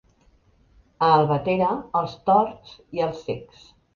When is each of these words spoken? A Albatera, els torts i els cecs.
A 1.07 1.09
Albatera, 1.17 1.69
els 2.01 2.17
torts 2.31 2.75
i 2.99 3.07
els 3.09 3.23
cecs. 3.29 3.63